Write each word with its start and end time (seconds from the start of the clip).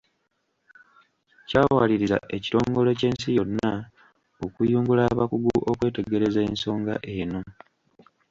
Kyawaliriza 1.47 2.17
ekitongole 2.35 2.89
Ky'ensi 2.99 3.29
yonna 3.37 3.71
okuyungula 4.45 5.01
abakugu 5.11 5.51
okwetegereza 5.71 6.39
ensonga 6.49 6.93
eno. 7.17 7.41